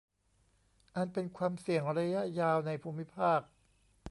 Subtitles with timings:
[0.95, 3.41] อันเป็นความเสี่ยงระยะยาวในภูมิภาค